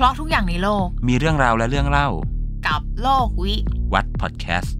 [0.00, 2.08] เพราะทุกอย่างในโลก มีเรื่องราวและเรื่องเล่า
[2.66, 3.54] กับโลกวิ
[3.92, 4.76] วัดพอดแคสต์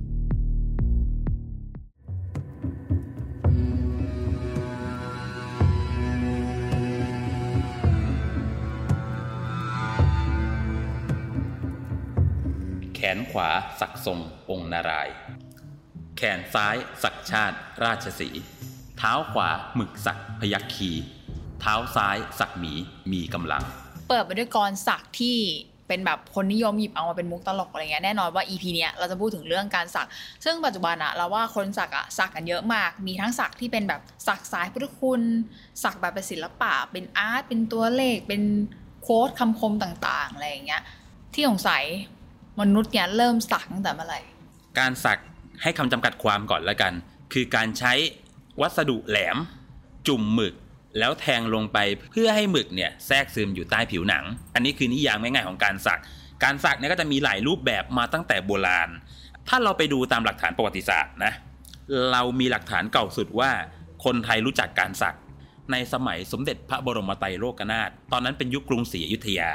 [12.95, 13.51] แขนขวา
[13.81, 14.19] สักทรง
[14.51, 15.15] องค์นารายณ์
[16.17, 18.43] แขนซ้ายสักชาติราชสีห์
[18.99, 20.91] เท้าขวาหมึกสักพยัคคี
[21.61, 22.73] เท้าซ้ายสักหมี
[23.13, 23.65] มีกำลัง
[24.11, 25.39] เปิดไปด้วยกรสักที่
[25.89, 30.09] เป็นแบบคนนิยมหยิบเอามาเป็นมุกตลกอะไรเงี้ยแน่นอนว่า EP เนี้ยเราจะพูดถึงเรื่องการสัก
[30.45, 35.23] ซึ่งปัจจุบันอะเราว่าคนสักอะสักกันเยอะมาก มีทั้งสักที่เป็นแบบสักสายพุทธคุณ
[35.83, 38.43] สักแบบเป็นศิลปะ เป็นอาร์ต เป็นตัวเลข เป็น
[39.03, 40.83] โค้ดคำคมต่างๆอะไรอย่างเงี้ย
[41.35, 41.85] ที่สงสัย
[42.61, 44.21] มนุษย์เนี่ยเริ่มสักตั้งแต่เมื่อไหร่
[44.79, 45.19] การสัก
[45.63, 46.93] ให้คำจำกัดความก่อนแล้วกัน
[47.33, 47.93] คือการใช้
[48.61, 49.37] วัสดุแหลม
[50.09, 50.55] จุ่มหมึก
[50.99, 51.79] แล้วแทงลงไป
[52.11, 56.01] เพื่อให้หมึกเนี่ยแทรกซึมอยู่ใต้ผิวหนัง อันนี้คือนิยามง่ายๆของการสัก
[56.43, 58.89] การสักเนี่ยก็จะมีหลายรูปแบบมาตั้งแต่โบราณ
[59.49, 61.33] ถ้าเราไปดูตามหลักฐานประวัติศาสตร์นะ
[62.13, 63.51] เรามีหลักฐานเก่าสุดว่า
[64.05, 65.17] คนไทยรู้จักการสัก
[65.73, 69.51] ในสมัยสมเด็จพระบรมไตรโลกนาถ ตอนนั้นเป็นยุคกรุงศรีอยุธยา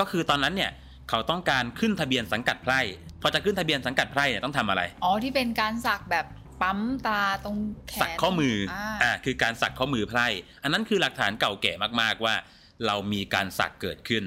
[0.00, 0.70] ก็คือตอนนั้นเนี่ย
[1.10, 2.80] เขาต้องการขึ้นทะเบียนสังกัดไพร่
[3.22, 6.26] พอจะขึ้นทะเบียนสังกัดไพร่เนี่ยต้องทำอะไร อ๋อที่เป็นการสักแบบ
[6.60, 7.56] ปั๊มตาตรง
[7.88, 10.26] แขนสักข้อมืออ่าอ่าคือการสักข้อมือไพร่
[10.62, 12.34] อันนั้นคือหลักฐานเก่าแก่มากๆว่า
[12.86, 14.24] เรามีการสักเกิดขึ้น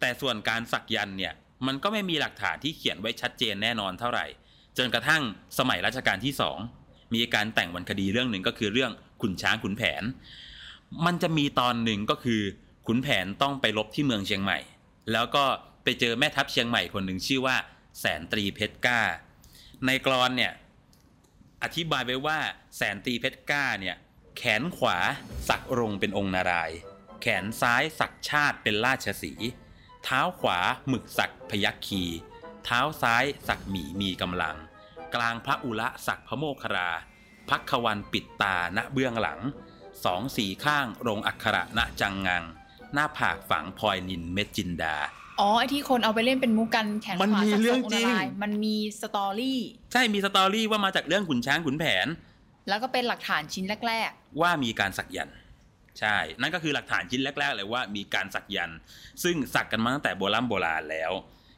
[0.00, 1.32] แต่ส่วนการสักยันต์เนี่ย
[1.66, 4.26] มันก็ไม่มีหลักฐานที่เขียนไว้ชัดเจนแน่นอนเท่าไหร่
[4.78, 5.22] จนกระทั่ง
[5.58, 6.58] สมัยรัชกาลที่สอง
[7.14, 10.02] มีการแต่งวรรณคดีเรื่องหนึ่งก็คือเรื่องขุนช้างขุนแผน
[11.06, 12.40] มันจะมีตอนหนึ่งก็คือ
[12.86, 14.58] ขุนแผนต้องไปรบที่เมืองเชียงใหม่
[15.12, 15.44] แล้วก็
[15.84, 17.56] ไปเจอแม่ทัพเชียงใหม่คนหนึ่งชื่อว่า
[18.00, 19.00] แสนตรีเพชรกล้า
[19.86, 20.52] ในกรอนเนี่ย
[21.62, 22.38] อธิบายไว้ว่า
[22.76, 23.96] แสนตีเพชรกล้าเนี่ย
[24.36, 24.98] แขนขวา
[25.48, 26.70] สักรงเป็นองค์นาราย
[27.20, 29.32] แขนซ้ายสักชาติเป็นราชสี
[30.04, 30.58] เท้าขวา
[30.88, 32.04] หมึกสักพยัคคี
[32.64, 34.56] เท้าซ้ายสักหมีมีกำลัง
[35.14, 36.90] กลางพระอุระสักพระโมคครา
[37.48, 39.40] พักขวันปิดตาณเบื้องหลัง
[40.04, 42.44] สองสีข้างรงอักขระณจังงัง
[42.92, 44.96] หน้าผากฝังพลอยนินเม็ดจินดา
[45.40, 49.60] อ๋อไอที่คนเอาไปเล่นเป็นมุกกันแขนขมันวามีสักเรื่องทจริงนารายณ์มันมีสตอรี่
[49.92, 52.06] ใช่มีสตอรี่ว่ามาจากเรื่องขุนช้างขุนแผน
[52.68, 55.36] แล้วก็เป็นหลักฐานชิ้นแรกว่ามีการสักยันต์
[56.00, 58.78] ใช่ นั่นก็คือหลักฐานชิ้นแรก ๆ เลยว่ามีการสักยันต์
[59.22, 61.12] ซึ่งสักกันมาตั้งแต่โบราณโบราณแล้ว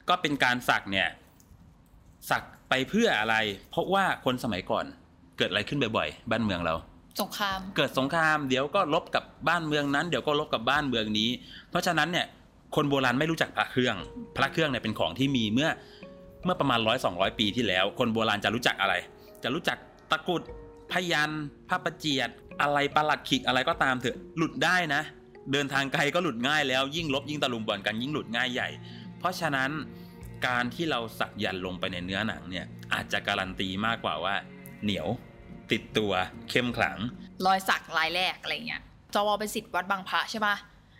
[0.09, 1.09] ก็เป็นการสักเนี่ย
[2.31, 3.37] สักไปเพื่ออะไร
[3.71, 4.85] เพราะว่าคนสมัยก่อน
[5.39, 11.31] เกิดอะไรขึ้นบ่อยๆ บ้านเมืองเราๆสงคราม เกิดสงคราม เดี๋ยวก็ลบกับบ้านเมืองนั้น เดี๋ยวก็ลบกับบ้านเมืองนี้
[11.71, 12.27] เพราะฉะนั้นเนี่ย
[12.77, 13.97] คนโบราณไม่รู้จักพระเครื่อง
[14.37, 15.69] พระเครื่องเนี่ยเป็นของที่มีเมื่อ
[16.45, 18.95] เมื่อประมาณร้อยสองร้อยปีที่แล้ว คนโบราณจะรู้จักอะไร
[19.43, 19.79] จะรู้จัก
[20.11, 20.43] ตะกุด
[20.93, 21.31] พยัน
[21.69, 22.31] พระประเจียด
[22.63, 25.03] อะไรประหลัดขิกอะไรก็ตามเถอะหลุดได้นะ
[25.53, 28.69] เดินทางไกลก็หลุดง่ายแล้วยิ่งลบยิ่งตะลุมบอลกันยิ่งหลุดง่ายใหญ่
[29.19, 29.71] เพราะฉะนั้น
[30.47, 34.35] การที่เราสักยันต์ลงไปในเนื้อหนังเนี่ยอาจจะการันตีมากกว่าว่า
[34.83, 35.09] เหนียว
[35.73, 36.13] ติดตัว
[36.51, 36.99] เข้มขลัง
[37.47, 38.83] รอยสักลายแรกอะไรเงี้ย
[39.15, 40.55] จวเป็นสิทธิ์วัดบางพระใช่ปะ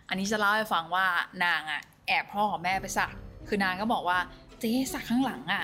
[0.09, 1.05] อันนี้จะเล่าให้ฟังว่า
[1.43, 3.09] นางอะแอบพ่อกับแม่ไปสัก
[3.47, 4.17] คือนางก็บอกว่า
[4.59, 5.63] เจ๊สักข้างหลังอะ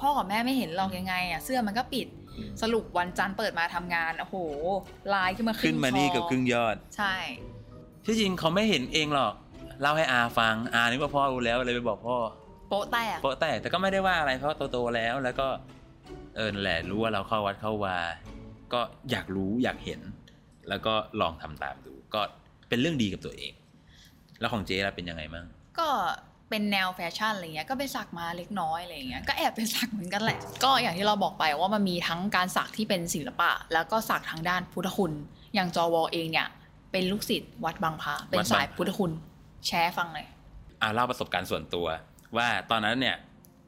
[0.00, 2.06] พ่อกับแม่ไม่เห็นหรอกยังไงอะเสื้อมันก็ปิด
[2.62, 4.36] สรุปวันจันทร์เปิดมาทำงานโอ้โห
[5.14, 7.14] ลายขึ้นมาขึ้นมานี่กับครึ่งยอด ใช่
[8.06, 9.34] ที่จริงเขาไม่เห็นเองหรอก
[9.80, 12.16] เล่าให้อาฟังอานึกว่าพ่อรู้แล้วเลยไปบอกพ่อ
[12.68, 15.48] โป๊ะแตกโปะแต่แต่ก็ไม่ได้ว่าอะไรเพราะโตๆแล้วแล้วก็
[16.36, 17.96] เออนั่นแหละรู้ว่าเราเข้าวัดเข้าวา
[18.72, 18.80] ก็
[19.10, 20.00] อยากรู้อยากเห็น
[20.68, 22.20] แล้วก็ลองทำตามดู ก็
[22.68, 23.52] เป็นเรื่องดีกับตัวเอง
[24.40, 25.46] แล้วของเจ๊ล่ะเป็นยังไงบ้าง
[25.78, 25.88] ก็
[26.50, 35.12] เป็นแนวแฟชั่นอะไรเงี้ย ก็ไปสักมาเล็กน้อยอะไรเงี้ย ก็แอบไปสักเหมือนกันแหละ ก็อย่างที่เราบอกไปว่ามันมีทั้งการสักที่เป็นศิลปะ แล้วก็สักทางด้านพุทธคุณ
[35.54, 36.46] อย่างจอวอเองเนี่ย
[36.92, 39.12] เป็นลูกศิษย์วัดบางพระเป็นสายพุทธคุณ
[39.66, 40.26] แชร์ฟังเลย
[40.80, 41.86] อ่าเล่าประสบการณ์ส่วนตัว
[42.36, 43.16] ว่าตอนนั้นเนี่ย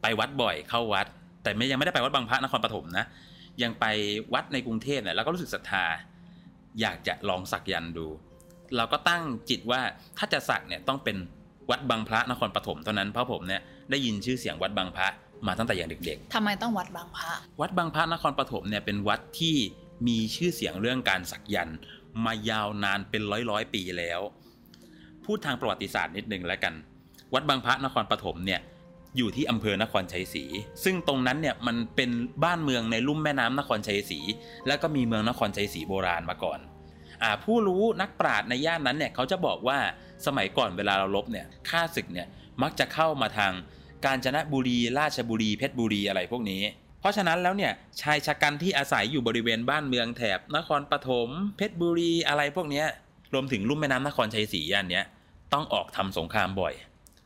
[0.03, 1.07] ไปวัดบ่อยเข้าวัด
[1.43, 3.05] แต่ไม่ยังไม่ได้ไปวัดบางพระนครปฐมนะ
[3.63, 3.85] ยังไป
[4.35, 5.85] วัดในกรุงเทพเนี่ยแล้วก็รู้สึกศรัทธา
[6.81, 8.07] อยากจะลองสักยันต์ดู
[8.77, 9.81] เราก็ตั้งจิตว่า
[10.19, 11.17] ถ้าจะสักเนี่ยต้องเป็น
[11.71, 15.09] วัดบางพระนครปฐมเท่านั้นเพราะผมเนี่ยได้ยินชื่อเสียงวัดบางพระ
[15.47, 19.57] มาตั้งแต่อย่างเด็กทำไมต้องวัดบางพระๆวัดบางพระนครปฐมเนี่ยเป็นวัดที่
[20.09, 21.79] มีชื่อเสียงเรื่องการสักยันต์
[22.25, 24.21] มายาวนานเป็นร้อยร้อยๆปีแล้ว
[25.25, 26.75] พูดทางประวัติศาสตร์นิดนึงแล้วกัน
[27.35, 28.61] วัดบางพระนครปฐมเนี่ย
[29.17, 30.45] อยู่ที่อำเภอนครชัยศรี
[30.85, 32.11] ซึ่งตรงนั้นเนี่ยมันเป็น
[32.45, 34.21] บ้านเมืองในลุ่มแม่น้ำนครชัยศรี
[34.67, 36.78] แล้วก็มีเมืองนครชัยศรีโบราณมาก่อนอ่า
[37.45, 39.79] ผู้รู้นักปราชญ์ในย่านนั้นเนี่ยเขาจะบอกว่า
[40.27, 42.27] สมัยก่อนเวลาเราลบเนี่ยข้าศึกเนี่ย
[42.63, 43.53] มักจะเข้ามาทาง
[44.05, 46.63] กาญจนบุรี ราชบุรี เพชรบุรีอะไรพวกนี้
[47.01, 47.73] เพราะฉะนั้นแล้วเนี่ย
[48.03, 52.85] ชายชะกันที่อาศัยอยู่บริเวณบ้านเมืองแถบ นครปฐมเพชรบุรีอะไรพวกนี้
[53.35, 55.05] รวมถึงลุ่มแม่น้ำนครชัยศรีย่านเนี้ย
[55.53, 56.75] ต้องออกทำสงครามบ่อย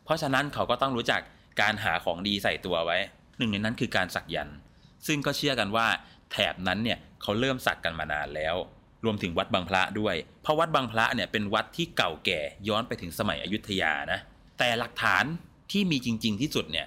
[0.04, 1.20] เพราะฉะนั้นเขาก็ต้องรู้จัก
[1.60, 2.98] การหาของดีใส่ตัวไว้
[3.38, 4.56] หนึ่งในนั้นคือการสักยันต์
[5.06, 5.86] ซึ่งก็เชื่อกันว่า
[6.32, 8.56] แถบนั้นเนี่ยเขาเริ่มสักกันมานานแล้ว
[9.04, 14.20] รวมถึงวัดบางพระด้วย เพราะวัดบางพระเนี่ยเป็นวัดที่เก่าแก่ย้อนไปถึงสมัยอยุธยานะ
[14.58, 15.24] แต่หลักฐาน
[15.72, 16.86] ที่มีจริง ๆ ที่สุดเนี่ย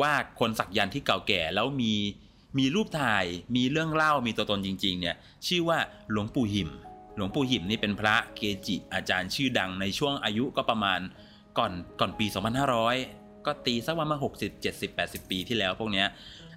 [0.00, 1.94] ว่าคนสักยันที่เก่าแก่แล้วมี
[2.58, 3.24] มีรูปถ่าย
[3.56, 5.16] มีเรื่องเล่ามีตัวตนจริง ๆ เนี่ย
[5.46, 5.78] ชื่อว่า
[6.10, 6.70] หลวงปู่หิม
[7.16, 11.00] หลวงปู่หิมนี่เป็นพระเกจิอาจารย์ชื่อดังในช่วงอายุก็ประมาณ
[11.58, 12.26] ก่อนก่อนปี
[12.86, 16.06] 2500 ก็ตีสักประมา 60 70 80 ปีที่แล้วพวกเนี้ย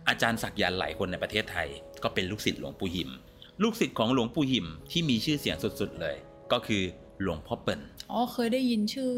[0.10, 1.68] อาจารย์สักยันหลายคนในประเทศไทย
[2.04, 3.10] ก็เป็นลูกศิษย์หลวงปู่หิม
[3.64, 6.16] ลูกศิษย์ของหลวงปู่หิมที่มีชื่อเสียงสุดๆเลย
[6.52, 6.84] ก็คือ
[7.22, 7.80] หลวงพ่อเปิ่น
[8.12, 9.14] อ๋อเคยได้ยินชื่อ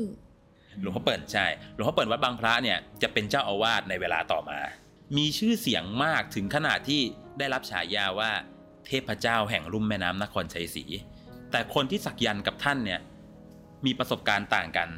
[0.82, 4.60] หลวงพ่อเปิ่นใช่ หลวงพ่อเปิ่นวัดบางพระเนี่ยจะเป็นเจ้าอาวาสในเวลาต่อมา
[5.18, 7.02] มีชื่อเสียงมากถึงขนาดที่
[7.38, 8.32] ได้รับฉายาว่า
[8.88, 10.86] เทพเจ้าแห่งลุ่มแม่น้ำนครชัยศรี
[11.52, 13.00] แต่คนที่สักยันต์กับท่านเนี่ย
[13.86, 14.90] มีประสบการณ์ต่างกัน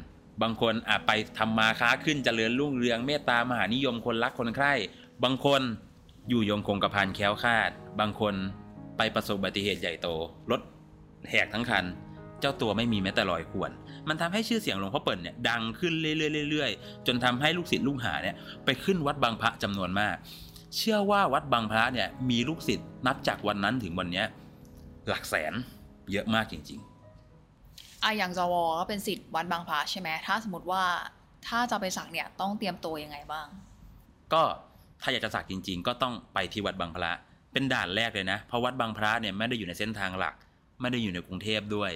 [0.42, 4.72] บางคนอาจไปทำมาค้าขึ้นเจริญรุ่งเรืองเมตตามหานิยมคนรักคนใคร่
[5.24, 5.62] บางคน
[6.28, 8.34] อยู่ยงคงกระพันแคล้วคลาด บางคน
[8.96, 10.08] ไปประสบอุบัติเหตุใหญ่โต
[10.50, 10.60] รถ
[11.30, 11.84] แหกทั้งคัน
[12.40, 13.70] เจ้าตัวไม่มีแม้แต่รอยข่วน
[14.08, 16.12] มันทำให้ชื่อเสียงหลวงพ่อเปิ่นเนี่ยดังขึ้นเรื่
[16.42, 20.14] อยๆเรื่อยๆจนทำให้ลูกศิษย์ลูกหาเนี่ยไปขึ้นวัดบางพระจำนวนมาก
[20.76, 24.26] เชื่อว่าวัดบางพระเนี่ยมีลูกศิษย์นับจากวันนั้นถึงวันเนี้ย
[25.08, 25.52] หลักแสน
[26.12, 26.80] เยอะมากจริง
[28.02, 30.82] อะอย่างจวก็เป็นสิทธิ์วัดบางพระใช่ไหมถ้าสมมติว่า
[31.48, 34.42] ถ้าจะไปสักเนี่ยต้องเตรียมตัวยังไงบ้างๆก็
[35.02, 37.12] ถ้าอยากจะสักจริง ๆ ก็ต้องไปที่วัดบางพระ
[37.56, 40.34] เป็นด่านแรกเลยนะ เพราะวัดบางพระเนี่ยไม่ได้อยู่ในเส้นทางหลัก
[40.80, 41.92] ไม่ได้อยู่ในกรุงเทพด้วย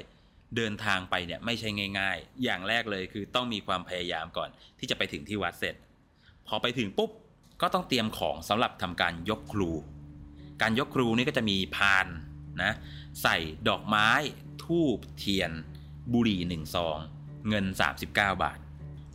[0.56, 1.68] เดินทางไปเนี่ยไม่ใช่
[1.98, 4.48] ง่าย ๆ อย่างแรกเลยคือต้องมีความพยายามก่อน
[4.78, 5.74] ที่จะไปถึงที่วัดเสร็จ
[6.46, 7.10] พอไปถึงปุ๊บ
[7.62, 9.70] ก็ต้องเตรียมของสำหรับทำการยกครู
[10.62, 12.06] การยกครูนี่ก็จะมีพาน
[12.62, 12.72] นะ
[13.22, 13.36] ใส่
[13.68, 14.08] ดอกไม้
[14.64, 15.52] ทูบเทียน
[16.12, 16.98] บุหรี่หนึ่งซอง
[17.48, 18.58] เงิน 39 บาท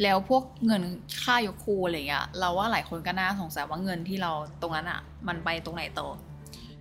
[0.03, 0.83] แล้วพวกเงิน
[1.23, 4.31] ค่ายกครูอะไรเงี้ยเราว่าหลายคนก็น่าสงสัยว่าเงินที่เรา
[4.61, 6.07] ตรงนั้นอะ มันไปตรงไหนต่อ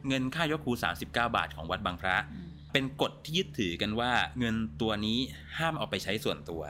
[0.09, 5.19] เงินค่ายกครู39 บาทของวัดบางพระอืมเป็นกฎที่ยึดถือกันว่า เงินตัวนี้
[5.59, 6.63] ห้ามเอาไปใช้ส่วนตัว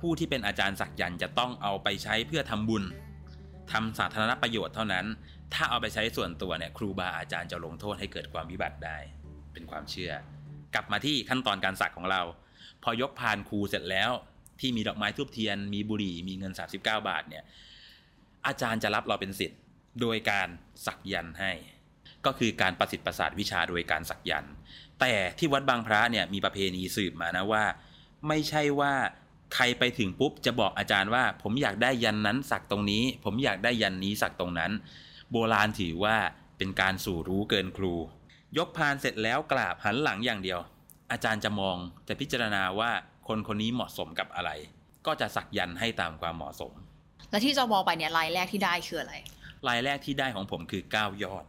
[0.00, 2.84] ผู้ที่เป็นอาจารย์สักยันต์จะต้องเอาไปใช้เพื่อทำบุญ
[3.72, 5.06] ทำสาธารณประโยชน์เท่านั้น
[5.54, 8.98] ถ้าเอาไปใช้ส่วนตัวเนี่ยครูบาอาจารย์จะลงโทษให้เกิดความวิบัติได้
[9.52, 10.12] เป็นความเชื่อ
[10.74, 12.22] กลับมาที่ขั้นตอนการสักของเรา
[12.82, 14.10] พอยกพานครูเสร็จแล้ว
[14.60, 17.44] ที่มีดอกไม้ทูบเทียน มีบุหรี่มีเงิน 39 บาทเนี่ย
[18.46, 19.60] อาจารย์จะรับเราเป็นศิษย์
[20.00, 20.48] โดยการ
[20.86, 21.52] สักยันต์ให้
[22.26, 24.52] ก็คือการประสิทธิ์ประสาทวิชาโดยการสักยันต์
[25.00, 27.64] แต่ที่วัดบางพระเนี่ยมีประเพณีสืบมานะว่า
[28.28, 28.94] ไม่ใช่ว่า
[29.54, 34.72] ใครไปถึงปุ๊บจะบอกอาจารย์ว่า ผมอยากได้ยันนั้นสักตรงนี้ ผมอยากได้ยันนี้สักตรงนั้น
[35.30, 36.16] โบราณถือว่า
[36.58, 37.94] เป็นการสู่รู้เกินครู
[38.58, 40.60] ยกพานเสร็จแล้วกราบหันหลังอย่างเดียว
[41.12, 41.76] อาจารย์จะมอง
[42.08, 42.90] จะพิจารณาว่า
[43.28, 44.50] คนคนนี้เหมาะสมกับอะไร
[45.06, 46.72] ก็จะสักยันต์ให้ตามความเหมาะสม
[47.30, 49.14] แล้วที่จวไปเนี่ยรายแรกที่ได้คืออะไร
[49.68, 51.44] ลายแรกที่ได้ของผมคือ 9 ยอด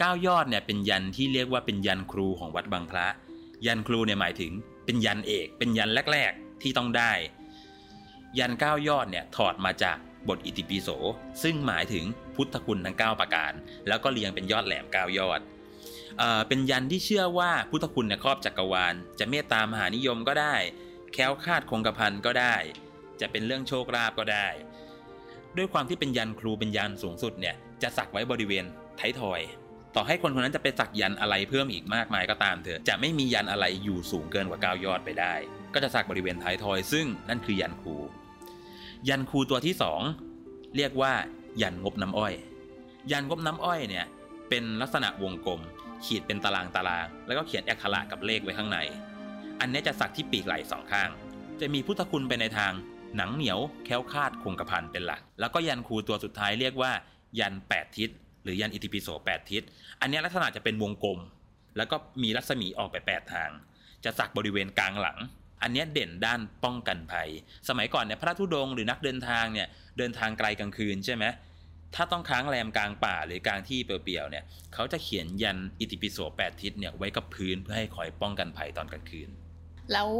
[0.00, 3.06] 9 ยอดเนี่ยเป็นยันที่เรียกว่าเป็นยันครูของวัดบางพระ
[3.66, 4.52] ยันครูเนี่ยหมายถึง
[4.84, 7.12] เป็นยันเอก เป็นยันแรก ๆ ที่ต้องได้
[8.38, 9.96] ยัน 9 ยอดเนี่ยถอดมาจาก
[10.28, 10.88] บทอิติปิโส
[11.42, 12.04] ซึ่งหมายถึง
[12.34, 13.52] พุทธคุณทั้ง 9 ประการ
[13.88, 15.40] แล้วก็เรียงเป็นยอดแหลม 9 ยอด
[16.18, 20.54] เอเป็นยันที่เชื่อว่าพุทธคุณเนี่ยครอบจักรวาล จะเมตตามหานิยมก็ได้
[21.12, 22.54] แค้วคาดคงกระพันก็ได้
[23.20, 24.48] จะเป็นเรื่องโชคลาภก็ได้
[25.56, 28.64] ด้วยความที่เป็นยันครูเป็นยันสูงสุดเนี่ยจะสักไว้บริเวณ
[28.96, 29.40] ไทยทอย
[30.00, 35.34] ต่อให้คนคนนั้นจะไปสักยันอะไรเพิ่มอีกมากมายก็ตามเถอะจะไม่มียันอะไรอยู่สูงเกินกว่า9ยอดไปได้
[35.74, 37.96] ก็จะสักบริเวณไทยทอย ซึ่งนั่นคือยันครู
[39.08, 40.00] ยันครูตัวที่สอง
[40.76, 41.12] เรียกว่า
[41.62, 42.34] ยันงบน้ำอ้อย
[43.10, 44.06] ยันงบน้ำอ้อยเนี่ย
[44.48, 45.60] เป็นลักษณะวงกลม
[46.04, 48.78] ขีดเป็นตารางตาราง แล้วก็เขียนอักขระกับเลขไว้ข้างใน
[49.60, 51.08] อันนี้จะสักที่ปีกไหล่สองข้าง
[51.60, 52.72] จะมีพุทธคุณไปในทาง
[53.16, 56.92] หนังเหนียวแค้วคาดคงกระพันเป็นหลัก แล้วก็ยันครูตัวสุดท้ายเรียกว่า
[57.38, 58.10] ยัน 8 ทิศ
[58.48, 59.62] รือยันอิติปิโส8ทิศ
[60.00, 61.18] อันนี้ลักษณะจะเป็นวงกลม
[61.76, 63.50] แล้วก็มีรัศมีออกไป8ทาง
[64.04, 65.18] จะสักบริเวณกลางหลัง
[65.62, 67.28] อันนี้เด่นด้านป้องกันภัย
[67.68, 71.24] สมัยก่อนเนี่ยพระธุดงค์หรือนักเดินทางเนี่ยเดินทางไกลกลางคืนใช่ไหม
[71.94, 79.28] ถ้าต้องค้างแรมกลางป่าหรือกลางที่เปลี่ยวๆเนี่ยเขาจะเขียนยันอิติปิโส8ทิศเนี่ยไว้กับพื้นเพื่อให้คอยป้องกันภัยตอนกลางคืน
[79.92, 80.10] แล้ว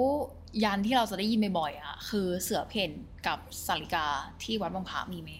[0.64, 2.90] ยันที่เราจะได้ยินบ่อยๆอะคือเสือเพ่น
[3.26, 4.06] กับสาริกา
[4.42, 5.30] ที่วัดบางพระมีไหม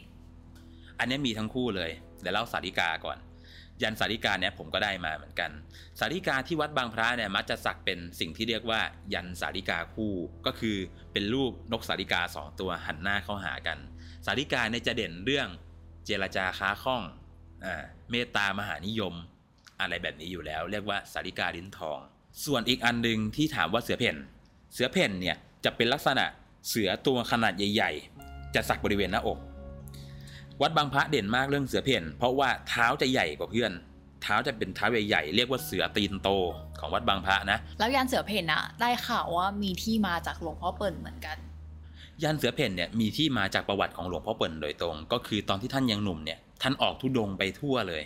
[0.99, 1.91] อันนี้มีทั้งคู่เลย
[2.21, 3.19] เดี๋ยวเล่าสาริกาก่อน
[3.83, 5.51] ยันสาริกาเนี่ยผมก็ได้มาเหมือนกัน
[6.01, 8.81] สาริกาที่วัดบางพระเนี่ยมักจะสักเป็นสิ่งที่เรียกว่า
[9.15, 10.13] ยันสาริกาคู่
[10.47, 10.77] ก็คือ
[11.13, 13.79] เป็นรูปนกสาริกาสองตัวหันหน้าเข้าหากัน
[14.27, 15.49] สาริกาเนี่ยจะเด่นเรื่อง
[16.07, 17.03] เจรจาค้าคล่อง
[17.65, 17.67] อ
[18.11, 19.15] เมตตามหานิยม
[19.81, 21.99] อะไรแบบนี้อยู่แล้ว เรียกว่าสาริกาลิ้นทอง
[22.45, 24.17] ส่วนอีกอันหนึ่งที่ถามว่าเสือเพ่น
[24.75, 26.25] เสือเพ่นเนี่ยจะเป็นลักษณะ
[26.69, 27.93] เสือตัวขนาดใหญ่
[28.25, 29.39] ๆ จะสักบริเวณหน้าอก
[30.63, 33.73] วัดบางพระเด่นมากเรื่องเสือเพ่นเพราะว่าเท้าจะใหญ่กว่าเพื่อน
[34.23, 36.29] เท้าจะเป็นเท้าใหญ่ๆเรียกว่าเสือตีนโต
[36.81, 41.37] ของวัดบางพระนะแล้วยันเสือเพ่นอะได้ข่าวว่ามีที่มาจากหลวงพ่อเปิ่นเหมือนกัน
[42.23, 48.03] ยันเสือเพ่นเนี่ยมีที่มาจากประวัติของหลวงพ่อเปิ่นโดยตรง ก็คือตอนที่ท่านยังหนุ่มเนี่ยท่านออกทุดงค์ไปทั่วเลย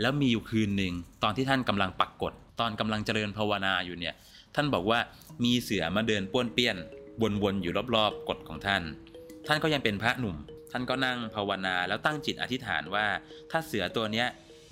[0.00, 0.92] แล้วมีอยู่คืนหนึ่ง
[1.22, 4.14] ตอนที่ท่านกำลังปักกฎตอนกำลังเจริญภาวนาอยู่เนี่ย
[4.54, 4.98] ท่านบอกว่า
[5.44, 6.76] มีเสือมาเดินป้วนเปี้ยน
[7.42, 8.82] วนๆอยู่รอบๆกฎของท่าน
[9.46, 10.36] ท่านก็ยังเป็นพระหนุ่ม
[10.76, 13.06] ท่านก็นั่งภาวนาแล้วตั้งจิตอธิษฐานว่า
[13.50, 14.26] ถ้าเสือตัวเนี้ย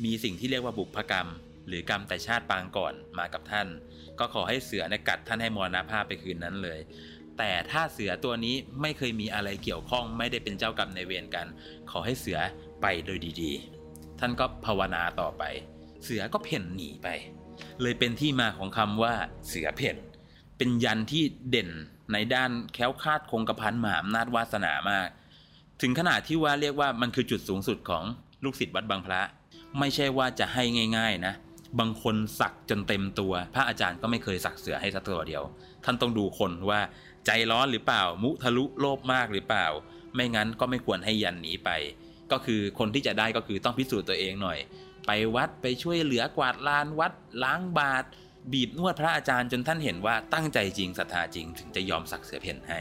[0.04, 1.28] มีสิ่งที่เรียกว่าบุพกรรม
[1.68, 3.68] หรือกรรมแต่ชาติปางก่อนมากับท่าน
[4.18, 6.80] ก็ขอให้เสือนกัดท่านให้มรณภาพไปคืนนั้นเลย
[7.38, 11.46] แต่ถ้าเสือตัวนี้ไม่เคยมีอะไรเกี่ยวข้องไม่ได้เป็นเจ้ากรรมในเวรกัน
[11.90, 12.38] ขอให้เสือ
[12.82, 15.42] ไปโดยดีๆ ท่านก็ภาวนาต่อไป
[16.04, 17.08] เสือก็เพ่นหนีไป
[17.82, 19.14] เลยเป็นที่มาของคำว่า
[19.48, 19.96] เสือเพ่น
[20.58, 21.70] เป็นยันที่เด่น
[22.12, 25.08] ในด้านแค้วคาดคงกระพันหมาอำนาจวาสนามาก
[25.82, 28.04] ถึงขนาดที่ว่าเรียกว่ามันคือจุดสูงสุดของ
[28.44, 29.20] ลูกศิษย์วัดบางพระ
[29.78, 30.62] ไม่ใช่ว่าจะให้
[30.96, 31.34] ง่าย ๆ นะ
[31.80, 35.42] บางคนสักจนเต็มตัว พระอาจารย์ก็ไม่เคยสักเสือให้สักตัวเดียว
[35.84, 36.80] ท่านต้องดูคนว่า
[37.26, 39.66] ใจร้อนหรือเปล่า มุทะลุโลภมากหรือเปล่า
[40.14, 41.70] ไม่งั้นก็ไม่ควรให้ยันหนีไป
[42.32, 44.58] ก็คือคนที่จะได้ก็คือต้องพิสูจน์ตัวเองหน่อย
[45.06, 47.12] ไปวัดไปช่วยเหลือกวาดลานวัด
[47.44, 48.06] ล้างบาตร
[48.52, 52.80] บีบนวดพระอาจารย์จนท่านเห็นว่าตั้งใจจริงศรัทธาจริงถึงจะยอมสักเสือเพ่นให้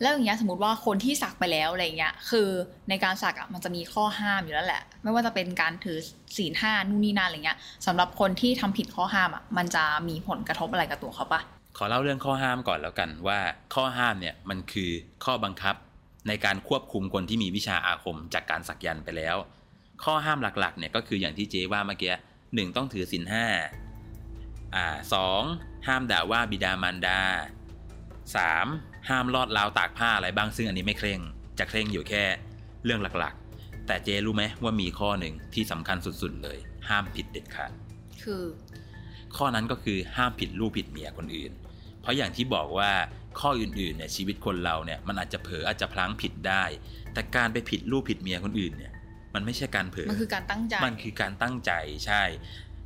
[0.00, 2.48] แล้วอย่างเงี้ยสมมติว่าคนที่สักไปแล้วอะไรเงี้ยคือ
[2.88, 5.98] ในการสักอะมันจะมีข้อห้ามอยู่แล้วแหละ ไม่ว่าจะเป็นการถือ
[6.36, 11.40] ศีลห้านู่นนี่นั่นอะไรเงี้ยสำหรับคนที่ทำผิดข้อห้ามอะมันจะมีผลกระทบอะไรกับตัวเขาปะ
[11.76, 13.38] ขอเล่าเรื่องข้อห้ามก่อนแล้วกันว่า
[13.74, 14.90] ข้อห้ามเนี่ยมันคือ
[15.24, 15.74] ข้อบังคับ
[16.28, 19.36] ในการควบคุมคนที่มีวิชาอาคมจากการสักยันต์ไปแล้ว
[20.04, 22.14] ข้อห้ามหลักๆเนี่ยก็คืออย่างที่เจ๊ว่าเมื่อกี้
[22.54, 23.46] หนึ่งต้องถือศีลห้า
[24.74, 25.42] อ่าสอง
[25.86, 27.20] ห้ามด่าว่าบิดามารดา
[28.34, 28.66] สาม
[29.08, 31.20] ห้ามลอดราวตากผ้าอะไรบ้างซึ่งอันนี้ไม่เคร่ง
[31.58, 32.24] จะเคร่งอยู่แค่
[32.84, 37.70] เรื่องหลักๆ แต่เจรู้ไหมว่ามีข้อหนึ่งที่สำคัญสุดๆเลย ห้ามผิดเด็ดขาด
[38.22, 38.42] คือ
[39.36, 41.52] ข้อนั้นก็คือห้ามผิดลูกผิดเมียคนอื่น
[42.00, 42.90] เพราะอย่างที่บอกว่า
[43.40, 46.64] ข้ออื่นๆเนี่ยชีวิตคนเราเนี่ยมันอาจจะเผลออาจจะพลั้งผิดได้
[47.12, 48.92] แต่การไปผิดลูกผิดเมียคนอื่นเนี่ย
[49.34, 51.72] มันไม่ใช่การเผลอมันคือการตั้งใจมันคือการตั้งใจ
[52.06, 52.22] ใช่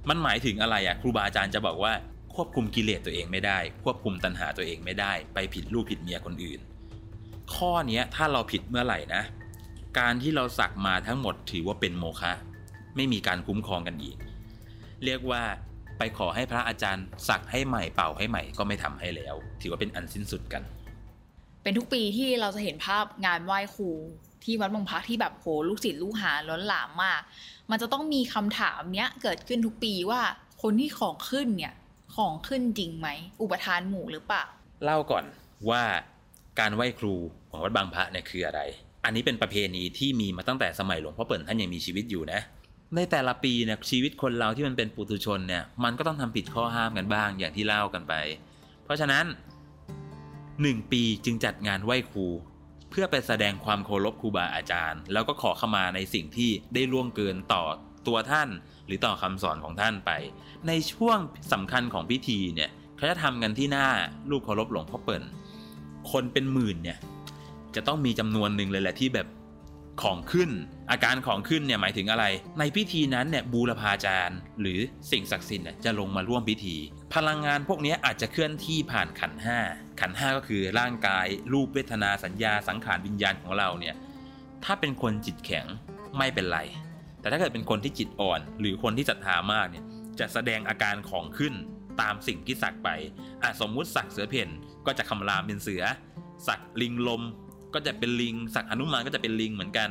[0.08, 1.92] มันหมายถึงอะไรอะครูบาอาจารย์จะบอกว่า
[2.34, 6.60] ควบคุมกิเลสตัวเองไม่ได้ ควบคุมตัณหาตัวเองไม่ได้ ไปผิดลูกผิดเมียคนอื่น
[7.54, 9.22] ข้อเนี้ยถ้าเราผิดเมื่อไหร่นะ
[9.98, 12.32] การที่เราสักมาทั้งหมดถือว่าเป็นโมฆะ
[12.96, 14.16] ไม่มีการคุ้มครองกันอีก
[15.04, 15.42] เรียกว่า
[15.98, 20.62] ไปขอให้พระอาจารย์ สักให้ใหม่เป่าให้ใหม่ก็ไม่ทำให้แล้ว ถือว่าเป็นอันสิ้นสุดกัน
[21.62, 23.90] เป็นทุกปีที่เราจะเห็นภาพงานไหว้ครู
[24.44, 27.20] ที่วัดบางพระที่แบบโหลูกศิษย์ลูกหาล้นหลามมาก
[27.70, 30.20] มันจะต้องมีคำถามเนี้ยเกิดขึ้นทุกปีว่า
[30.62, 31.72] คนที่ของขึ้นเนี่ย
[32.14, 33.08] ของขึ้นจริงไหม
[33.42, 34.44] อุปทานหมู่หรือเปล่า
[34.84, 35.24] เล่าก่อน
[35.70, 35.82] ว่า
[36.58, 37.14] การไหว้ครู
[37.50, 38.60] ของวัดบางพระเนี่ยคืออะไร
[39.04, 42.40] อันนี้เป็นประเพณีที่มีมาตั้งแต่สมัยหลวงพ่อเปิ่นท่านยังมีชีวิตอยู่นะ
[42.96, 48.14] ในแต่ละปีเนี่ยชีวิตคนเราที่มันเป็นปุถุชนเนี่ยมันก็ต้องทำผิดข้อห้ามกันบ้างอย่างที่เล่ากันไป
[48.84, 49.24] เพราะฉะนั้น
[50.62, 52.26] หนึ่งปีจึงจัดงานไหว้ครู
[52.90, 57.64] เพื่อไปแสดงความเคารพครูบาอาจารย์ แล้วก็ขอขมาในสิ่งที่ได้ล่วงเกินต่อ
[58.06, 58.48] ตัวท่าน
[58.86, 60.10] หรือต่อคำสอนของท่านไป
[60.68, 61.18] ในช่วง
[61.52, 63.86] สำคัญของพิธีเนี่ยเขาจะทำกันที่หน้า
[64.30, 65.22] รูปเคารพหลวงพ่อเปิ่น
[66.12, 66.98] คนเป็นหมื่นเนี่ย
[67.74, 69.26] จะต้องมีจำนวนหนึ่งเลยแหละที่แบบ
[70.02, 70.50] ของขึ้น
[70.90, 72.24] อาการของขึ้นเนี่ยหมายถึงอะไร
[72.58, 74.78] ในพิธีนั้นเนี่ยบูรพาจารย์ หรือ
[75.10, 76.76] สิ่งศักดิ์สิทธิ์เนี่ยจะลงมาร่วมพิธี
[77.14, 79.58] พลังงานพวกนี้อาจจะเคลื่อนที่ผ่านขันห้า
[80.00, 83.94] ขันห้าก็คือร่างกาย รูปเวทนาสัญญาสังขารวิญญาณของเราเนี่ย
[84.64, 85.66] ถ้าเป็นคนจิตแข็ง
[86.18, 86.58] ไม่เป็นไร
[87.20, 89.84] แต่ถ้าเกิดเป็นคนที่จิตอ่อน หรือคนที่ศรัทธามากเนี่ย
[90.20, 91.54] จะแสดงอาการของขึ้น
[92.00, 92.88] ตามสิ่งที่สักไป
[93.42, 94.48] อะสมมุติสักเสือเพ่น
[94.86, 95.82] ก็จะคำรามเป็นเสือ
[96.48, 97.22] สักลิงลม
[97.74, 99.90] ก็จะเป็นลิง สักหนุมานก็จะเป็นลิงเหมือนกัน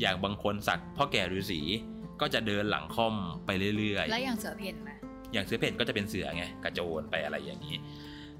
[0.00, 1.60] อย่างบางคนสักพ่อแก่ฤาษี
[2.20, 3.14] ก็จะเดินหลังค่อม
[3.46, 7.76] ไปเรื่อยแล้วอย่างเสือเพ่นไหมๆอย่างเสือเพ่นก็จะเป็นเสือไงกระโจนไปอะไรอย่างนี้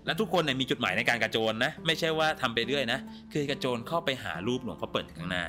[0.06, 2.98] และทุกคนเนี่ยมีจุดหมายในการกระโจนนะ ไม่ใช่ว่าทำไปเรื่อยนะ
[3.32, 5.44] คือกระโจนเข้าไปหารูปหลวงพ่อเปิ่นข้างหน้า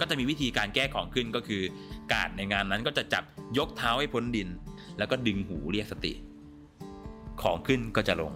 [0.00, 1.62] ก็จะมีวิธีการแก้ของขึ้นก็คือ
[2.12, 3.24] การในงานนั้นก็จะจับ
[3.58, 4.48] ยกเท้าให้พ้นดิน
[4.98, 6.12] แล้วก็ดึงหูเรียกสติ
[7.42, 8.32] ของขึ้นก็จะลง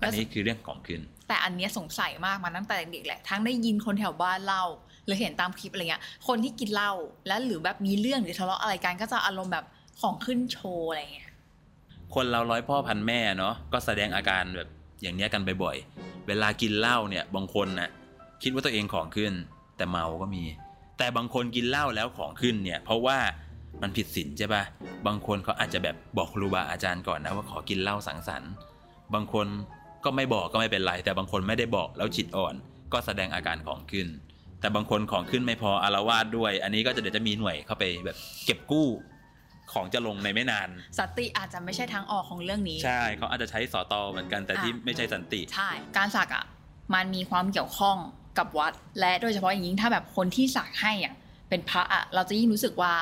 [0.00, 4.64] อันนี้คือเรื่องของขึ้น แต่อันเนี้ยสงสัยมากมาตั้งแต่เด็กๆแหละทั้งได้ยินคนแถวบ้านเล่า
[5.04, 6.92] หรือเห็นตามคลิปอะไรเงี้ยคนที่กินเหล้า
[7.26, 9.64] แล้วหรือแบบมีเรื่องหรือทะเลาะอะไรกันก็จะอารมณ์แบบ
[10.00, 11.30] ของขึ้นโชว์อะไรเงี้ย
[12.14, 14.68] คนเราร้อยพ่อพันแม่เนาะก็แสดงอาการแบบ
[15.02, 17.90] อย่างเนี้ยกันบ่อยๆเวลากินเหล้าเนี่ยบางคนนะ
[18.42, 19.32] คิดว่าตัวเองของขึ้น
[19.78, 20.44] แต่เมาก็มี
[20.98, 23.18] แต่บางคนกินเหล้าแล้วของขึ้นเนี่ย เพราะว่า
[23.82, 24.62] มันผิดศีลใช่ปะ
[25.06, 28.50] บางคนเขาอาจจะแบบบอกครูบาอาจารย์ก่อนนะว่าขอกินเหล้าสังสรรค์
[29.14, 29.46] บางคน
[30.04, 32.54] ก็ไม่บอกก็ไม่เป็นไร แต่บางคนไม่ได้บอกแล้วจิตอ่อน
[32.92, 34.08] ก็แสดงอาการของขึ้น
[34.60, 38.88] แต่บางคนของขึ้นไม่พออารวาสด้วย อันนี้ก็จะเดี๋ยวจะมีหน่วยเข้าไปแบบเก็บกู้
[39.72, 40.68] ของจะลงในไม่นาน
[40.98, 46.44] สันติอาจจะไม่ใช่ทางออกของเรื่องนี้ ใช่เขาอาจจะใช้สอตอเหมือนกันแต่ที่อะไม่ใช่สันติ ใช่ การสักอะ
[46.94, 47.96] มันมีความเกี่ยวข้อง
[48.38, 51.14] กับวัด และโดยเฉพาะอย่างยิ่งถ้าแบบคนที่สักให้อะ
[51.48, 52.92] เป็นพระอะเราจะยิ่งรู้สึกว่า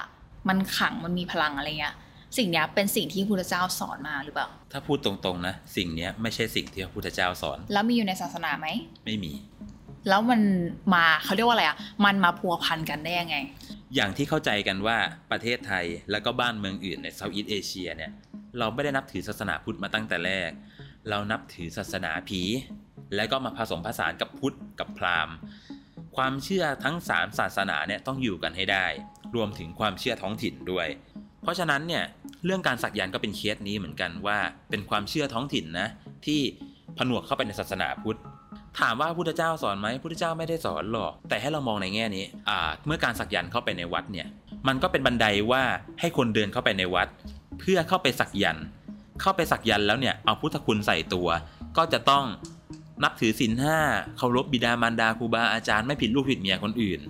[0.48, 1.94] มันขลังมันมีพลังอะไรเงี้ย
[2.38, 8.66] สิ่งเนี้ยเป็นสิ่งที่พุทธเจ้าสอนมาหรือเปล่า ถ้าพูดตรงๆนะ สิ่งเนี้ยไม่ใช่สิ่งที่พระพุทธเจ้าสอน แล้วมีอยู่ในศาสนาไหม
[9.06, 9.32] ไม่มี
[10.08, 10.40] แล้วมัน
[10.94, 13.36] มาเขาเรียกว่าอะไรอะ มันมาพัวพันกันได้ยังไง
[13.94, 14.96] อย่างที่เข้าใจกันว่า
[15.30, 18.12] ประเทศไทยแล้วก็บ้านเมืองอื่นในเซาท์อีสเอเชียเนี่ย
[18.58, 20.50] เราไม่ได้นับถือศาสนาพุทธมาตั้งแต่แรก
[21.08, 22.42] เรานับถือศาสนาผี
[23.14, 25.34] แล้วก็มาผสมผสานกับพุทธกับพราหมณ์
[26.16, 28.86] ความเชื่อทั้ง 3 ศาสนาเนี่ยต้องอยู่กันให้ได้
[29.34, 30.88] รวมถึงความเชื่อท้องถิ่นด้วย
[31.42, 32.04] เพราะฉะนั้นเนี่ย
[32.44, 34.38] เรื่องการสักยันต์ก็เป็นเคสนี้เหมือนกันว่า
[34.70, 35.88] เป็นความเชื่อท้องถิ่นนะ
[36.26, 36.40] ที่
[36.98, 38.18] ผนวกเข้าไปในศาสนาพุทธ
[38.80, 44.26] ถามว่าพุทธเจ้าสอนไหมพุทธเจ้าไม่ได้สอนหรอก แต่ให้เรามองในแง่นี้อ่าเมื่อการสักยันต์เข้าไปในวัดเนี่ย
[44.68, 45.62] มันก็เป็นบันไดว่า
[46.00, 47.08] ให้คนเดินเข้าไปในวัด
[47.60, 48.64] เพื่อเข้าไปสักยันต์
[49.20, 51.28] เข้าไปสักยันต์แล้วเนี่ยเอาพุทธคุณใส่ตัว
[51.76, 52.24] ก็จะต้อง
[53.02, 53.78] นับถือศีลห้า
[54.18, 57.00] เคารพบิดามารดาครูบาอาจารย์ไม่ผิดลูกผิดเมียคนอื่น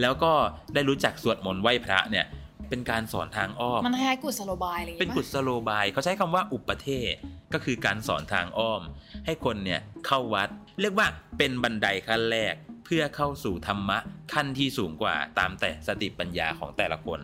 [0.00, 0.32] แล้วก็
[0.74, 2.26] ได้รู้จักสวดมนต์ไหว้พระเนี่ย
[2.68, 7.14] เป็นการสอนทางอ้อม มันคล้ายๆกุศโลบายอะไรอย่างเป็นงี้กุปะศโลบายเขาใช้คำว่าอุปเทศ
[7.52, 8.82] ก็คือการสอนทางอ้อม
[9.26, 10.48] ให้คนเนี่ยเข้าวัด
[10.80, 11.06] เรียกว่า
[11.38, 13.98] เป็นบันไดขั้นแรกเพื่อเข้าสู่ธรรมะ
[14.32, 17.20] ขั้นที่สูงกว่าตามแต่สติปัญญาของแต่ละคน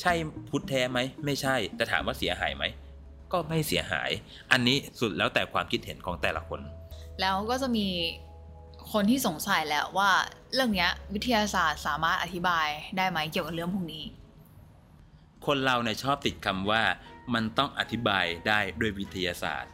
[0.00, 0.12] ใช่
[0.50, 2.64] พุทธแท้ไหมไม่ใช่แต่ถามว่าเสียหายไหม
[3.32, 4.10] ก็ไม่เสียหาย
[4.52, 6.60] อันนี้สุดแล้วแต่ความคิดเห็นของแต่ละคน
[7.20, 7.86] แล้วก็จะมี
[8.92, 10.10] คนที่สงสัยแล้วว่า
[10.54, 12.66] เรื่องนี้วิทยาศาสตร์สามารถอธิบาย
[12.96, 14.04] ได้ไหมเกี่ยวกับเรื่องพวกนี้
[15.46, 16.82] คนเราเนี่ยชอบติดคำว่า
[17.34, 19.70] มันต้องอธิบายได้ด้วยวิทยาศาสตร์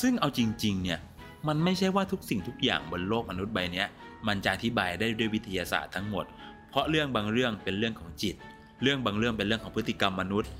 [0.00, 1.00] ซึ่งเอาจริงๆเนี่ย
[1.48, 3.84] มันไม่ใช่ว่าทุกสิ่งทุกอย่างบนโลกมนุษย์ใบนี้
[4.28, 6.24] มันจะอธิบายได้ด้วยวิทยาศาสตร์ทั้งหมด
[6.70, 8.36] เพราะเรื่องบางเรื่องเป็นเรื่องของจิต
[8.82, 10.50] เรื่องบางเรื่องเป็นเรื่องของพฤติกรรมมนุษย์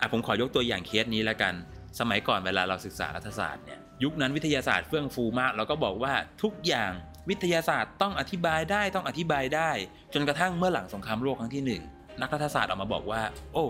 [0.00, 1.54] อะผมขอยกตัวอย่างเคสนี้แล้วกัน
[1.98, 6.92] สมัยก่อนเวลาเราศึกษารัฐศาสตร์เนี่ย ยุคนั้นวิทยาศาสตร์เฟื่องฟูมากเราก็บอกว่าทุกอย่าง
[7.30, 9.70] วิทยาศาสตร์ต้องอธิบายได้ต้องอธิบายได้
[10.14, 11.82] จนกระทั่งเมื่อหลังสงครามโลกครั้งที่หนึ่ง
[12.20, 13.64] นักรัฐศาสตร์ออกมาบอกว่า โอ้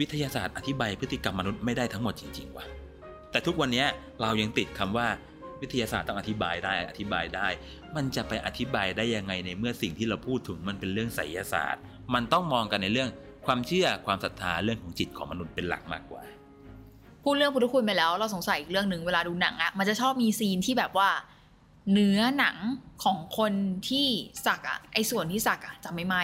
[0.00, 2.66] วิทยาศาสตร์อธิบายพฤติกรรมมนุษย์ไม่ได้ทั้งหมดจริงๆว่ะ
[3.30, 3.84] แต่ทุกวันนี้
[4.20, 5.08] เรายังติดคำว่า
[5.62, 7.48] วิทยาศาสตร์ต้องอธิบายได้อธิบายได้
[7.96, 11.82] มันจะไปอธิบายได้ยังไงในเมื่อสิ่งที่เราพูดถึงมันเป็นเรื่องไสยศาสตร์
[12.14, 13.10] มันต้องมองกันในเรื่อง
[13.46, 16.22] ความเชื่อความศรัทธาเรื่องของจิตของมนุษย์เป็นหลักมากกว่า
[17.22, 21.08] พูดเรื่องพุทธคุณไปแล้ว เราสงสัยอีกเรื่องหนึ่งเวลาดูหนังอะมันจะชอบมีซีนที่แบบว่า
[21.92, 22.56] เนื้อหนัง
[23.04, 23.52] ของคน
[23.88, 24.06] ที่
[24.46, 26.16] สักอะไอส่วนที่สักอะจะไม่ไหม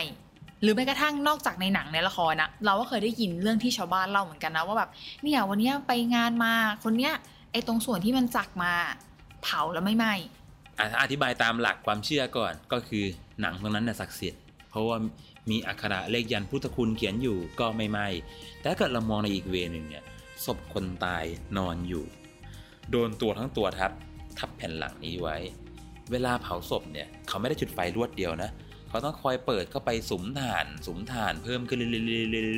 [0.63, 4.91] หรือแม้กระทั่งนอกจากในหนังในละครนะเราก็เคยได้ยินเรื่องที่ชาวบ้านเล่าเหมือนกันนะว่าแบบ
[5.23, 6.53] เนี่ยวันนี้ไปงานมา
[6.85, 7.15] คนเนี้ย
[7.53, 8.73] ไอตรงส่วนที่มันสักมา
[9.43, 10.15] เผาแล้วไม่ไหม้
[11.03, 13.05] อธิบายตามหลักความเชื่อก่อนก็คือ
[13.41, 14.97] หนังตรงนั้นน่ะศักดิ์สิทธิ์เพราะว่า
[15.51, 17.99] มีอักขระเลขยันพุทธคุณเขียนอยู่ก็ไม่ไหม
[18.59, 20.05] แต่ถ้าเกิดเรามองในอีกเวนึงเนี่ย
[20.45, 21.25] ศพคนตาย
[21.57, 22.05] นอนอยู่
[22.91, 23.93] โดนตัวทั้งตัวทับ
[24.39, 25.37] ทับแผ่นหลังนี้ไว้
[26.11, 28.51] เวลาเผาศพเนี่ย เขาไม่ได้จุดไฟรวดเดียวนะ
[28.89, 31.79] เขาต้องคอยเปิดเข้าไปสุมถ่าน สุมถ่านเพิ่มขึ้น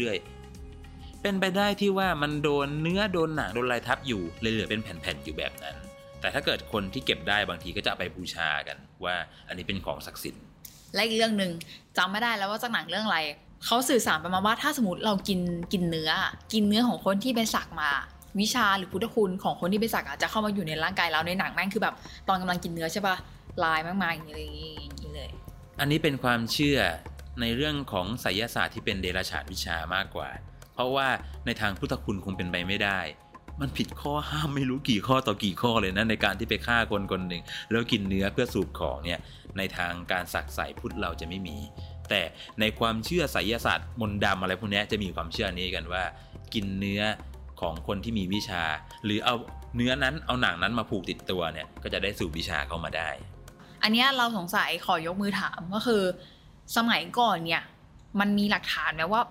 [0.00, 5.76] เรื่อยๆเป็นไปได้ที่ว่ามันโดนเนื้อโดนหนังโดนลายทับอยู่เลยเหลือเป็นแผ่นๆอยู่แบบนั้น
[6.20, 9.14] แต่ถ้าเกิดคนที่เก็บได้บางทีก็จะไปบูชากัน ว่า
[9.48, 10.42] อันนี้เป็นของศักดิ์สิทธิ์
[10.94, 11.52] และอีกเรื่องหนึ่ง
[11.98, 13.18] จำไม่ได้แล้วว่าจากหนังเรื่องอะไร
[13.64, 15.40] เขาสื่อสารประมาณว่าถ้าสมมติเรากิน
[15.72, 16.10] กินเนื้อ
[16.52, 17.90] กินเนื้อของคนที่ไปสักมา
[18.40, 21.94] วิชาหรือพุทธคุณของคนที่ไปสักอะจะเข้ามาอยู่ในร่างกายเราในหนังแม่งคือแบบ
[22.28, 23.16] ตอนกำลังกินเนื้อใช่ปะ
[23.64, 24.46] ลายมากมายอย่างนี้เลย
[24.82, 25.30] อย่างนี้เลย
[25.80, 26.78] อันนี้เป็นความเชื่อ
[27.40, 30.28] ในเรื่องของไสยศาสตร์ที่เป็นเดรัจฉานวิชามากกว่า
[30.74, 31.08] เพราะว่า
[31.46, 33.00] ในทางพุทธคุณคงเป็นไปไม่ได้
[33.60, 39.20] มันผิดข้อห้ามไม่รู้กี่ข้อต่อกี่ข้อเลยนะในการที่ไปฆ่าคนคนหนึ่งแล้วกินเนื้อเพื่อสูบของเนี่ย
[39.58, 41.56] ในทางการสักใส่พุทธเราจะไม่มี
[42.10, 42.20] แต่
[42.60, 46.02] ในความเชื่อไสยศาสตร์มนต์ดำอะไรพวกเนี้ยจะมีความเชื่อนี้กันว่า
[46.54, 47.02] กินเนื้อ
[47.60, 48.62] ของคนที่มีวิชา
[49.04, 49.34] หรือเอา
[49.76, 53.10] เนื้อนั้นเอาหนังนั้นมาผูกติดตัวเนี่ยก็จะได้สูบวิชาเข้ามาได้
[53.82, 56.02] อันเนี้ยเราสงสัยขอยกมือถามก็คือ
[56.76, 57.62] สมัยก่อนเนี่ย
[58.20, 59.22] มันมีหลักฐานไหมว่า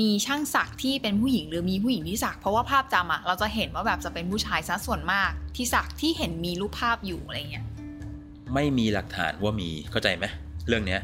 [0.00, 7.64] มีช่างสักที่เป็นผู้หญิงหรือมีผู้หญิงที่สัก เพราะว่าภาพจำอะเราจะเห็นว่าแบบจะเป็นผู้ชายซะส่วนมาก ที่สักที่เห็นมีรูปภาพอยู่อะไรเงี้ย
[8.54, 10.24] ไม่มีหลักฐานว่ามีเข้าใจไหม
[10.68, 11.00] เรื่องเนี้ย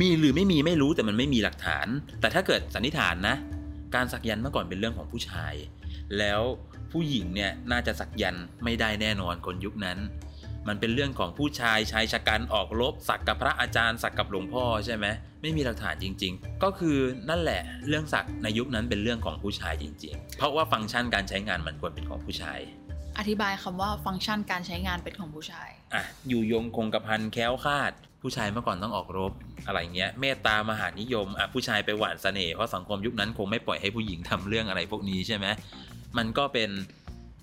[0.00, 1.86] มีหรือไม่มีไม่รู้แต่มันไม่มีหลักฐาน
[2.20, 3.36] แต่ถ้าเกิดสันนิษฐานนะ
[3.94, 5.54] การสักยันต์เมื่อก่อนเป็นเรื่องของผู้ชาย
[6.18, 6.40] แล้ว
[6.92, 9.98] ผู้หญิงเนี่ยน่าจะสักยันต์ไม่ได้แน่นอนคนยุคนั้น
[10.68, 15.06] มันเป็นเรื่องของผู้ชายชายชะกันออกรบสักกับพระอาจารย์สักกับหลวงพ่อใช่ไหม
[15.42, 16.98] ไม่มีหลักฐานจริง ๆ ก็คือ
[17.28, 22.58] นั่นแหละเรื่องสักในยุคนั้นเป็นเรื่องของผู้ชายจริง ๆ เพราะว่าฟังก์ชันการใช้งานมันควรเป็นของผู้ชาย
[23.18, 29.32] อธิบายคำว่าฟังก์ชันการใช้งานเป็นของผู้ชาย อะ อยู่ยงคงกระพันแคล้วคลาด ผู้ชายเมื่อก่อนต้องออกรบ
[29.66, 35.46] อะไรเงี้ยเมตตามหานิยมอะผู้ชายไปหวานเสน่ห์เพราะสังคมยุคนั้นคงไม่ปล่อยให้ผู้หญิงทำเรื่องอะไรพวกนี้ใช่ไหม
[36.18, 36.70] มันก็เป็น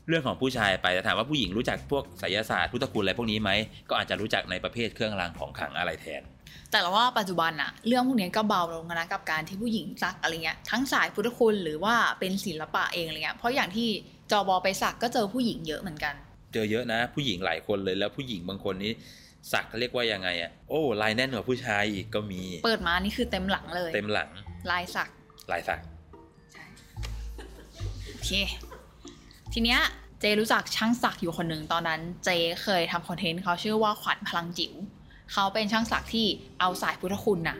[0.07, 3.51] เรื่องของผู้ชายไปแต่ถามว่าผู้หญิงรู้จักพวกไสยศาสตร์พุทธคุณอะไรพวกนี้ไหม
[3.89, 6.21] ก็อาจจะรู้จักในประเภทเครื่องรางของขลังอะไรแทน
[6.71, 13.89] แต่เราว่าปัจจุบันอะเรื่องพวกนี้ก็เบาลงนะกับการที่ผู้หญิงสักอะไรเงี้ยทั้งสายพุทธคุณหรือว่าเป็นศิลปะเองอะไรเงี้ยเพราะอย่างที่
[14.31, 16.13] จอบอไปสักก็เจอผู้หญิงเยอะเหมือนกัน
[16.53, 18.91] เจอเยอะนะ ผู้หญิงหลายคนเลยแล้วผู้หญิงบางคนนี้
[19.53, 24.29] สักเรียกว่ายังไงอะโอ้ลายแน่นกว่าผู้ชายอีกก็มี เปิดมานี่คือเต็มหลังเลย เต็มหลัง
[24.71, 25.09] ลายสัก
[25.51, 25.79] ลายสัก
[28.11, 28.31] โอเค
[29.53, 29.79] ทีเนี้ย
[30.19, 32.29] เจรู้จักช่างสักอยู่คนหนึ่งตอนนั้น เจ
[32.63, 34.73] เคยทำคอนเทนต์เขาชื่อว่าขวัญพลังจิ๋ว
[35.33, 36.25] เขาเป็นช่างสักที่
[36.59, 37.57] เอาสายพุทธคุณน่ะ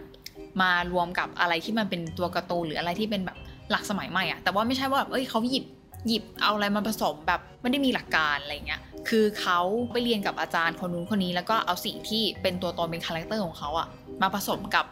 [0.62, 3.38] มารวมกับอะไรที่มันเป็นตัวการ์ตูนหรืออะไรที่เป็นแบบ
[3.72, 5.66] หลักสมัยใหม่อะแต่ว่าไม่ใช่ว่าแบบเอ้ยเขาหยิบ
[6.08, 9.60] หยิบเอาอะไรมาผสมแบบไม่ได้มีหลักการอะไรเงี้ย คือเขา
[9.92, 13.88] ไปเรียนกับอาจารย์คนนู้นคนนี้ แล้วก็เอาสิ่งที่เป็นตัวตนเป็น character ของเขาอะ
[14.22, 14.86] มาผสมกับ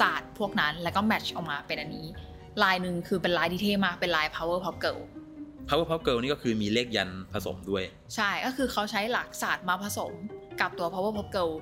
[0.00, 2.06] ศาสตร์พวกนั้น แล้วก็ match ออกมาเป็นอันนี้
[2.62, 5.00] ลายหนึ่งคือเป็นลายที่เท่มากเป็นลาย Powerpuff Girl
[5.68, 7.82] Powerpuff Girl นี่ก็คือมีเลขยันต์ผสมด้วย
[8.14, 10.12] ใช่ ก็คือเขาใช้หลักศาสตร์มาผสม
[10.60, 11.52] กับตัว Powerpuff Girl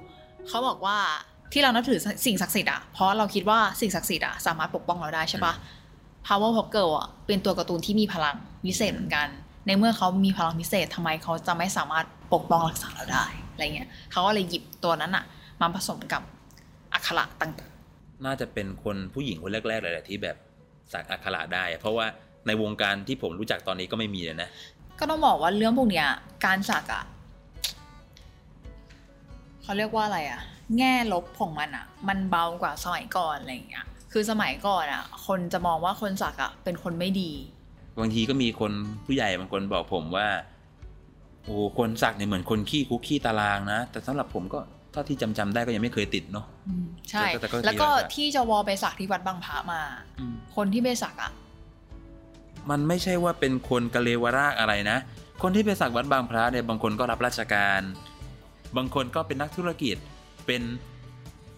[0.49, 0.97] เขาบอกว่า
[1.53, 5.53] ที่เรานับถือสิ่งศักดิ์สิทธิ์อะเพราะเราคิดว่าสิ่งศักดิ์สิทธิ์อะสามารถปกป้องเราได้ใช่ปะ
[6.27, 9.29] power pop girl อะเป็นตัวการ์ตูนที่มีพลังวิเศษเหมือนกัน
[9.67, 15.25] ในเมื่อเขามีพลังพิเศษทำไมเขาจะไม่สามารถปกป้องรักษาเราได้อะไรเงี้ยเขาก็เลยหยิบตัวนั้นอะ
[15.61, 16.23] มาผสมกับ
[16.93, 17.53] อักขระต่าง
[18.25, 20.37] น่าจะเป็นคนผู้หญิงคนแรกๆเลยแหละที่แบบ
[20.93, 22.07] สักอักขระได้ เพราะว่า
[22.47, 26.07] ในวงการที่ผมรู้จักตอนนี้ก็ไม่มีเลยนะๆก็ต้องบอกว่าเรื่องพวกเนี้ย
[26.45, 27.05] การสักอะ
[29.63, 30.41] เขาเรียกว่าอะไรอะ
[30.79, 37.33] แง่ลบของมันอะมันเบากว่าสมัยก่อนอะไรอย่างเงี้ยคือสมัยก่อนอะคนจะมองว่าคนสักอะเป็นคนไม่ดี
[38.01, 38.73] บางทีก็มีคน
[39.05, 40.29] ผู้ใหญ่บางคนบอกผมว่า
[41.45, 44.59] โอ้คนสักเนี่ยเหมือนคนขี้คุกขี้ตารางนะ แต่สำหรับผมก็
[44.93, 49.83] เท่าที่จำจำได้ก็ยังไม่เคยติดเนาะอืมใช่แต่ก็ดีแล้วก็แล้วจ้ะที่จะวอไปสักที่วัดบางพระมา
[50.19, 51.33] อืมคนที่ไปสักอะ
[52.71, 54.99] มันไม่ใช่ว่าเป็นคนกะเลวรากอะไรนะ
[55.43, 57.81] คนที่ไปสักวัดบางพระเนี่ยบางคนก็รับราชการ
[58.77, 59.97] บางคนก็เป็นนักธุรกิจ
[60.47, 60.63] เป็น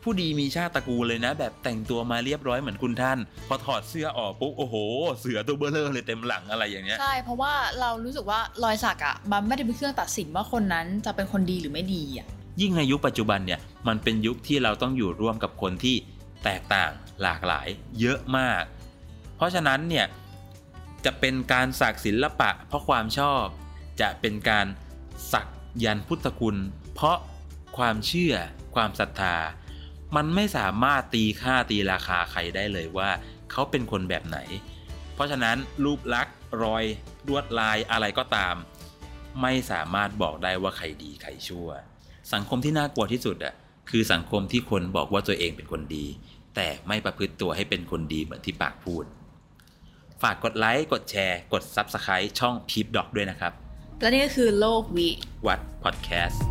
[0.03, 4.75] ผู้ดีมีชาติตระกูลเลยนะ แบบแต่งตัวมาเรียบร้อยเหมือนคุณท่าน พอถอดเสื้อออกปุ๊บโอ้โห
[5.21, 12.27] เสือตัวเบลเลอร์เลยเต็มหลังอะไรอย่างเงี้ยใช่เพราะว่าเรารู้สึกว่ารอยสักอะมันไม่ได้เป็นเครื่องตัดสินว่าคนนั้นจะเป็นคนดีหรือไม่ดีอะ
[12.61, 15.97] ยิ่งในยุคปัจจุบันเนี่ยมันเป็นยุคที่เราต้องอยู่ร่วมกับคนที่
[16.45, 16.91] แตกต่าง
[17.23, 17.69] หลากหลาย
[18.01, 18.63] เยอะมาก
[19.37, 20.07] เพราะฉะนั้นเนี่ย
[21.05, 23.45] จะเป็นการสักศิลปะ เพราะความชอบ
[24.01, 24.67] จะเป็นการ
[25.33, 25.47] สัก
[25.85, 26.57] ยันพุทธคุณ
[26.95, 27.19] เพราะ
[27.77, 28.35] ความเชื่อ
[28.75, 29.37] ความศรัทธา
[30.17, 33.11] มันไม่สามารถตีค่าตีราคาใครได้เลยว่า
[33.51, 34.39] เขาเป็นคนแบบไหน
[35.15, 36.85] เพราะฉะนั้นรูปลักษณ์รอย
[37.29, 38.55] ลวดลายอะไรก็ตาม
[39.43, 41.69] ไม่สามารถบอกได้ว่าใครดีใครชั่ว
[42.33, 43.55] สังคมที่น่ากลัวที่สุดอะ
[43.91, 46.07] คือสังคมที่คนบอกว่าตัวเองเป็นคนดี
[46.57, 49.05] แต่ไม่ประพฤติตัวให้เป็นคนดีเหมือนที่ปากพูด
[50.23, 53.53] ฝากกดไลค์กดแชร์ กด Subscribe ช่อง Peep Dog ด้วยนะครับ
[54.01, 55.09] และนี่ก็คือโลกวิ
[55.47, 56.45] วัดพอดแคสต์